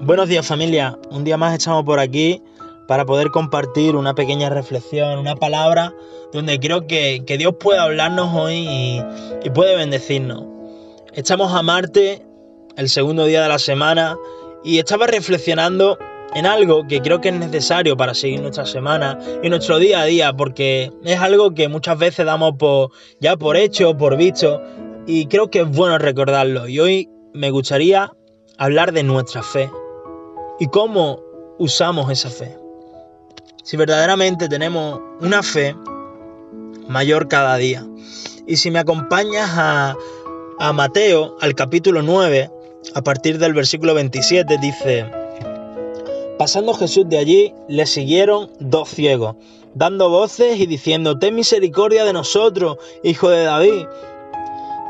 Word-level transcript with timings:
Buenos 0.00 0.28
días 0.28 0.46
familia, 0.46 0.98
un 1.10 1.24
día 1.24 1.36
más 1.36 1.54
estamos 1.54 1.84
por 1.84 2.00
aquí 2.00 2.42
para 2.88 3.04
poder 3.04 3.30
compartir 3.30 3.96
una 3.96 4.14
pequeña 4.14 4.50
reflexión, 4.50 5.18
una 5.18 5.36
palabra 5.36 5.92
donde 6.32 6.58
creo 6.58 6.86
que, 6.86 7.22
Dios 7.38 7.54
puede 7.60 7.78
hablarnos 7.78 8.34
hoy 8.34 8.66
y, 8.66 9.02
y 9.44 9.50
puede 9.50 9.76
bendecirnos. 9.76 10.44
Estamos 11.12 11.52
a 11.54 11.62
Marte, 11.62 12.24
el 12.76 12.88
segundo 12.88 13.26
día 13.26 13.42
de 13.42 13.48
la 13.48 13.58
semana, 13.58 14.16
y 14.64 14.78
estaba 14.78 15.06
reflexionando 15.06 15.98
en 16.34 16.46
algo 16.46 16.86
que 16.86 17.00
creo 17.00 17.20
que 17.20 17.28
es 17.28 17.34
necesario 17.34 17.96
para 17.96 18.14
seguir 18.14 18.40
nuestra 18.40 18.66
semana 18.66 19.18
y 19.42 19.50
nuestro 19.50 19.78
día 19.78 20.00
a 20.00 20.04
día, 20.04 20.32
porque 20.32 20.90
es 21.04 21.18
algo 21.18 21.52
que 21.52 21.68
muchas 21.68 21.98
veces 21.98 22.26
damos 22.26 22.54
por, 22.58 22.90
ya 23.20 23.36
por 23.36 23.56
hecho, 23.56 23.96
por 23.96 24.16
visto, 24.16 24.62
y 25.06 25.26
creo 25.26 25.50
que 25.50 25.60
es 25.60 25.70
bueno 25.70 25.98
recordarlo. 25.98 26.68
Y 26.68 26.78
hoy 26.80 27.08
me 27.32 27.50
gustaría 27.50 28.12
hablar 28.58 28.92
de 28.92 29.02
nuestra 29.02 29.42
fe 29.42 29.70
y 30.58 30.66
cómo 30.68 31.20
usamos 31.58 32.10
esa 32.10 32.28
fe. 32.30 32.56
Si 33.62 33.76
verdaderamente 33.76 34.48
tenemos 34.48 35.00
una 35.20 35.42
fe 35.42 35.74
mayor 36.88 37.28
cada 37.28 37.56
día. 37.56 37.86
Y 38.46 38.56
si 38.56 38.70
me 38.70 38.80
acompañas 38.80 39.48
a, 39.52 39.96
Mateo, 40.74 41.36
al 41.40 41.54
capítulo 41.54 42.02
9, 42.02 42.50
a 42.94 43.02
partir 43.02 43.38
del 43.38 43.54
versículo 43.54 43.94
27, 43.94 44.58
dice, 44.58 45.06
Pasando 46.38 46.74
Jesús 46.74 47.08
de 47.08 47.18
allí, 47.18 47.54
le 47.68 47.86
siguieron 47.86 48.50
dos 48.58 48.90
ciegos, 48.90 49.36
dando 49.74 50.10
voces 50.10 50.58
y 50.58 50.66
diciendo, 50.66 51.18
Ten 51.18 51.34
misericordia 51.34 52.04
de 52.04 52.12
nosotros, 52.12 52.76
hijo 53.02 53.30
de 53.30 53.44
David. 53.44 53.86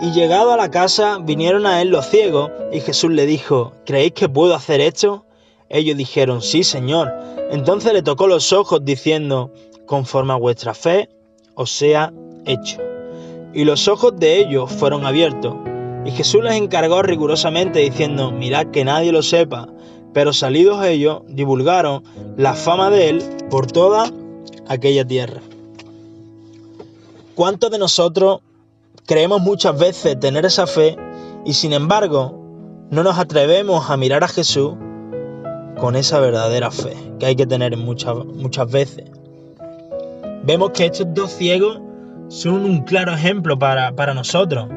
Y 0.00 0.12
llegado 0.12 0.52
a 0.52 0.56
la 0.56 0.70
casa, 0.70 1.18
vinieron 1.20 1.66
a 1.66 1.82
él 1.82 1.88
los 1.88 2.06
ciegos, 2.06 2.52
y 2.72 2.80
Jesús 2.80 3.10
le 3.10 3.26
dijo, 3.26 3.72
¿creéis 3.84 4.12
que 4.12 4.28
puedo 4.28 4.54
hacer 4.54 4.80
esto? 4.80 5.24
Ellos 5.68 5.96
dijeron, 5.96 6.40
sí, 6.40 6.62
Señor. 6.62 7.12
Entonces 7.50 7.92
le 7.92 8.02
tocó 8.02 8.28
los 8.28 8.52
ojos, 8.52 8.84
diciendo, 8.84 9.52
conforme 9.86 10.34
a 10.34 10.36
vuestra 10.36 10.72
fe, 10.72 11.08
os 11.54 11.72
sea 11.72 12.12
hecho. 12.46 12.80
Y 13.52 13.64
los 13.64 13.88
ojos 13.88 14.12
de 14.16 14.38
ellos 14.38 14.70
fueron 14.70 15.04
abiertos. 15.04 15.56
Y 16.04 16.12
Jesús 16.12 16.44
les 16.44 16.54
encargó 16.54 17.02
rigurosamente, 17.02 17.80
diciendo, 17.80 18.30
mirad 18.30 18.68
que 18.68 18.84
nadie 18.84 19.10
lo 19.10 19.22
sepa. 19.22 19.68
Pero 20.14 20.32
salidos 20.32 20.84
ellos, 20.86 21.22
divulgaron 21.26 22.04
la 22.36 22.54
fama 22.54 22.88
de 22.90 23.08
él 23.08 23.22
por 23.50 23.66
toda 23.66 24.12
aquella 24.68 25.04
tierra. 25.04 25.40
¿Cuántos 27.34 27.70
de 27.72 27.78
nosotros 27.78 28.40
creemos 29.08 29.40
muchas 29.40 29.76
veces 29.78 30.20
tener 30.20 30.44
esa 30.44 30.66
fe 30.66 30.94
y 31.46 31.54
sin 31.54 31.72
embargo 31.72 32.86
no 32.90 33.02
nos 33.02 33.18
atrevemos 33.18 33.88
a 33.88 33.96
mirar 33.96 34.22
a 34.22 34.28
Jesús 34.28 34.74
con 35.78 35.96
esa 35.96 36.20
verdadera 36.20 36.70
fe 36.70 36.94
que 37.18 37.24
hay 37.24 37.34
que 37.34 37.46
tener 37.46 37.74
muchas, 37.78 38.14
muchas 38.14 38.70
veces. 38.70 39.10
Vemos 40.44 40.72
que 40.72 40.84
estos 40.84 41.06
dos 41.14 41.32
ciegos 41.32 41.80
son 42.28 42.66
un 42.66 42.82
claro 42.82 43.14
ejemplo 43.14 43.58
para, 43.58 44.14
nosotros. 44.14 44.68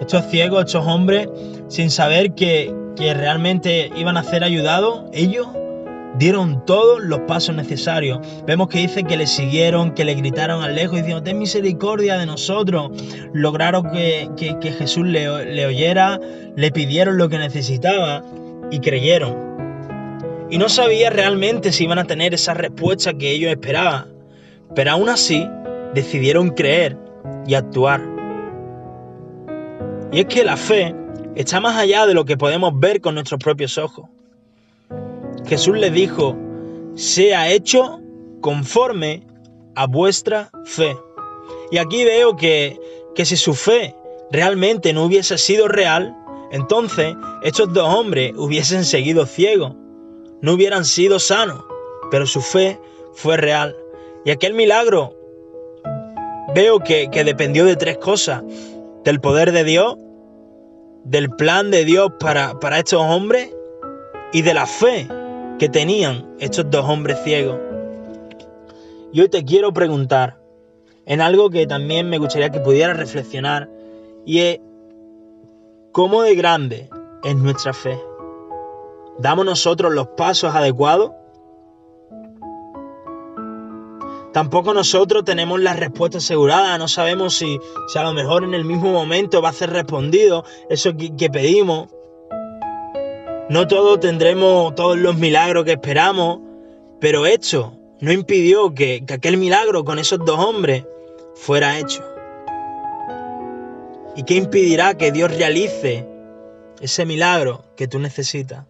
Estos 0.00 0.24
ciegos, 0.26 0.64
estos 0.64 0.84
hombres, 0.84 1.28
sin 1.68 1.90
saber 1.90 2.34
que, 2.34 2.74
que 2.96 3.14
realmente 3.14 3.92
iban 3.96 4.16
a 4.16 4.24
ser 4.24 4.42
ayudados, 4.42 5.04
ellos 5.12 5.46
dieron 6.18 6.64
todos 6.66 7.02
los 7.02 7.20
pasos 7.20 7.54
necesarios. 7.54 8.18
Vemos 8.46 8.68
que 8.68 8.78
dice 8.78 9.04
que 9.04 9.16
le 9.16 9.26
siguieron, 9.26 9.92
que 9.92 10.04
le 10.04 10.14
gritaron 10.14 10.62
al 10.62 10.74
lejos 10.74 10.96
diciendo, 10.96 11.22
ten 11.22 11.38
misericordia 11.38 12.18
de 12.18 12.26
nosotros. 12.26 12.90
Lograron 13.32 13.90
que, 13.90 14.28
que 14.36 14.72
Jesús 14.72 15.06
le, 15.06 15.52
le 15.52 15.66
oyera, 15.66 16.20
le 16.56 16.70
pidieron 16.70 17.18
lo 17.18 17.28
que 17.28 17.38
necesitaba 17.38 18.22
y 18.70 18.80
creyeron 18.80 19.54
y 20.50 20.58
no 20.58 20.68
sabía 20.68 21.10
realmente 21.10 21.72
si 21.72 21.84
iban 21.84 21.98
a 21.98 22.04
tener 22.04 22.34
esa 22.34 22.54
respuesta 22.54 23.12
que 23.14 23.32
ellos 23.32 23.50
esperaban. 23.50 24.12
Pero 24.74 24.92
aún 24.92 25.08
así 25.08 25.48
decidieron 25.94 26.50
creer 26.50 26.96
y 27.46 27.54
actuar. 27.54 28.00
Y 30.12 30.20
es 30.20 30.26
que 30.26 30.44
la 30.44 30.56
fe 30.56 30.94
está 31.34 31.60
más 31.60 31.76
allá 31.76 32.06
de 32.06 32.14
lo 32.14 32.24
que 32.24 32.36
podemos 32.36 32.78
ver 32.78 33.00
con 33.00 33.14
nuestros 33.14 33.40
propios 33.40 33.78
ojos. 33.78 34.06
Jesús 35.46 35.76
les 35.78 35.92
dijo, 35.92 36.36
sea 36.94 37.50
hecho 37.50 38.00
conforme 38.40 39.26
a 39.74 39.86
vuestra 39.86 40.50
fe. 40.64 40.96
Y 41.70 41.78
aquí 41.78 42.04
veo 42.04 42.36
que, 42.36 42.78
que 43.14 43.24
si 43.24 43.36
su 43.36 43.54
fe 43.54 43.94
realmente 44.30 44.92
no 44.92 45.04
hubiese 45.04 45.38
sido 45.38 45.68
real, 45.68 46.16
entonces 46.50 47.14
estos 47.42 47.72
dos 47.72 47.92
hombres 47.92 48.32
hubiesen 48.36 48.84
seguido 48.84 49.26
ciegos 49.26 49.72
no 50.44 50.52
hubieran 50.52 50.84
sido 50.84 51.18
sanos, 51.18 51.64
pero 52.10 52.26
su 52.26 52.42
fe 52.42 52.78
fue 53.14 53.38
real. 53.38 53.74
Y 54.26 54.30
aquel 54.30 54.52
milagro 54.52 55.16
veo 56.54 56.80
que, 56.80 57.08
dependió 57.24 57.64
de 57.64 57.76
tres 57.76 57.96
cosas. 57.96 58.42
Del 59.04 59.22
poder 59.22 59.52
de 59.52 59.64
Dios, 59.64 59.96
del 61.04 61.30
plan 61.30 61.70
de 61.70 61.86
Dios 61.86 62.12
para, 62.20 62.60
para 62.60 62.78
estos 62.78 63.00
hombres 63.00 63.54
y 64.34 64.42
de 64.42 64.52
la 64.52 64.66
fe 64.66 65.08
que 65.58 65.68
tenían 65.68 66.34
estos 66.38 66.70
dos 66.70 66.84
hombres 66.88 67.18
ciegos. 67.24 67.58
Y 69.12 69.20
hoy 69.20 69.28
te 69.28 69.44
quiero 69.44 69.72
preguntar 69.72 70.38
en 71.06 71.20
algo 71.20 71.50
que 71.50 71.66
también 71.66 72.08
me 72.08 72.18
gustaría 72.18 72.50
que 72.50 72.60
pudieras 72.60 72.96
reflexionar 72.96 73.70
y 74.24 74.40
es 74.40 74.60
cómo 75.92 76.22
de 76.22 76.34
grande 76.34 76.90
es 77.22 77.36
nuestra 77.36 77.72
fe. 77.72 77.98
¿Damos 79.18 79.44
nosotros 79.44 79.92
los 79.92 80.08
pasos 80.08 80.54
adecuados? 80.54 81.12
Tampoco 84.32 84.74
nosotros 84.74 85.24
tenemos 85.24 85.60
la 85.60 85.74
respuesta 85.74 86.18
asegurada, 86.18 86.76
no 86.76 86.88
sabemos 86.88 87.36
si, 87.36 87.60
si, 87.86 87.98
a 88.00 88.02
lo 88.02 88.12
mejor 88.12 88.42
en 88.42 88.52
el 88.52 88.64
mismo 88.64 88.92
momento 88.92 89.40
va 89.40 89.50
a 89.50 89.52
ser 89.52 89.70
respondido 89.70 90.44
eso 90.68 90.90
que, 90.96 91.30
pedimos. 91.30 91.88
No 93.50 93.66
todos 93.66 94.00
tendremos 94.00 94.74
todos 94.74 94.96
los 94.96 95.16
milagros 95.16 95.64
que 95.64 95.72
esperamos, 95.72 96.40
pero 96.98 97.26
hecho 97.26 97.74
no 98.00 98.10
impidió 98.10 98.74
que, 98.74 99.04
que 99.06 99.14
aquel 99.14 99.36
milagro 99.36 99.84
con 99.84 99.98
esos 99.98 100.18
dos 100.24 100.38
hombres 100.38 100.84
fuera 101.34 101.78
hecho. 101.78 102.02
¿Y 104.16 104.22
qué 104.22 104.36
impedirá 104.36 104.94
que 104.94 105.12
Dios 105.12 105.36
realice 105.36 106.06
ese 106.80 107.04
milagro 107.04 107.64
que 107.76 107.86
tú 107.86 107.98
necesitas? 107.98 108.64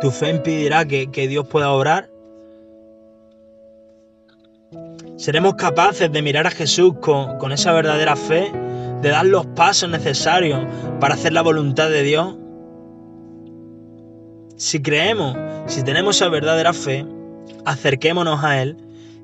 ¿Tu 0.00 0.10
fe 0.10 0.30
impedirá 0.30 0.84
que, 0.84 1.06
Dios 1.06 1.48
pueda 1.48 1.72
obrar? 1.72 2.10
¿Seremos 5.16 5.54
capaces 5.54 6.12
de 6.12 6.22
mirar 6.22 6.46
a 6.46 6.50
Jesús 6.50 6.94
con, 7.00 7.38
con 7.38 7.50
esa 7.50 7.72
verdadera 7.72 8.14
fe? 8.14 8.52
¿De 9.02 9.08
dar 9.08 9.26
los 9.26 9.46
pasos 9.46 9.90
necesarios 9.90 10.60
para 11.00 11.14
hacer 11.14 11.32
la 11.32 11.42
voluntad 11.42 11.88
de 11.88 12.02
Dios? 12.02 12.36
Si 14.56 14.80
creemos, 14.80 15.36
si 15.66 15.82
tenemos 15.82 16.16
esa 16.16 16.30
verdadera 16.30 16.72
fe, 16.72 17.06
acerquémonos 17.66 18.42
a 18.42 18.62
Él 18.62 18.76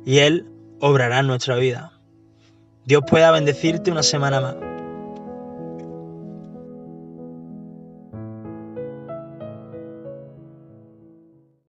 y 0.04 0.18
Él 0.18 0.46
obrará 0.78 1.20
en 1.20 1.26
nuestra 1.26 1.56
vida. 1.56 1.92
Dios 2.84 3.02
pueda 3.08 3.30
bendecirte 3.30 3.90
una 3.90 4.02
semana 4.02 4.40
más. 4.40 4.71